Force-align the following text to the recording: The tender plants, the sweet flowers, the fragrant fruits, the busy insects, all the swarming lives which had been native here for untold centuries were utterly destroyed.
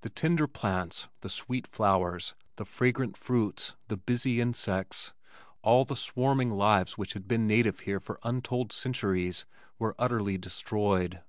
The 0.00 0.08
tender 0.08 0.48
plants, 0.48 1.06
the 1.20 1.28
sweet 1.28 1.68
flowers, 1.68 2.34
the 2.56 2.64
fragrant 2.64 3.16
fruits, 3.16 3.76
the 3.86 3.96
busy 3.96 4.40
insects, 4.40 5.12
all 5.62 5.84
the 5.84 5.94
swarming 5.94 6.50
lives 6.50 6.98
which 6.98 7.12
had 7.12 7.28
been 7.28 7.46
native 7.46 7.78
here 7.86 8.00
for 8.00 8.18
untold 8.24 8.72
centuries 8.72 9.46
were 9.78 9.94
utterly 9.96 10.38
destroyed. 10.38 11.20